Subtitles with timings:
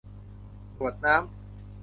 [0.77, 1.23] กรวดน้ำ